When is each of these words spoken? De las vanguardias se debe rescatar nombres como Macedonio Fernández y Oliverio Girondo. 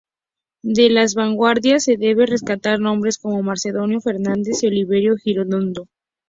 De 0.63 0.89
las 0.89 1.13
vanguardias 1.13 1.83
se 1.83 1.95
debe 1.95 2.25
rescatar 2.25 2.79
nombres 2.79 3.19
como 3.19 3.43
Macedonio 3.43 4.01
Fernández 4.01 4.63
y 4.63 4.65
Oliverio 4.65 5.15
Girondo. 5.15 5.89